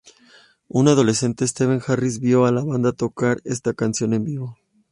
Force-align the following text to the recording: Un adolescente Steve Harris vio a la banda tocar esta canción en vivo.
Un 0.67 0.87
adolescente 0.87 1.45
Steve 1.47 1.79
Harris 1.85 2.19
vio 2.19 2.45
a 2.47 2.51
la 2.51 2.63
banda 2.63 2.91
tocar 2.91 3.39
esta 3.43 3.75
canción 3.75 4.15
en 4.15 4.23
vivo. 4.23 4.57